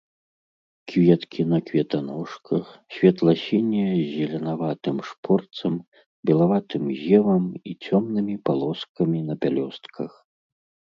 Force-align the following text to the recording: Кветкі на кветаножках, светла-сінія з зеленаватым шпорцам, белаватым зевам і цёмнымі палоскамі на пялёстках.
Кветкі 0.91 1.41
на 1.51 1.59
кветаножках, 1.67 2.65
светла-сінія 2.95 3.91
з 3.99 4.05
зеленаватым 4.15 4.97
шпорцам, 5.11 5.73
белаватым 6.31 6.83
зевам 7.05 7.43
і 7.73 7.79
цёмнымі 7.85 8.35
палоскамі 8.51 9.19
на 9.33 9.41
пялёстках. 9.45 10.11